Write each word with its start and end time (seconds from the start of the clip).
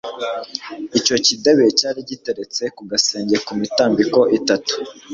icyo 0.99 1.15
kidebe 1.25 1.63
cyari 1.79 1.99
giteretse 2.09 2.63
ku 2.75 2.81
gasenge 2.91 3.35
ku 3.45 3.51
mitambiko 3.61 4.19
itatu 4.37 4.73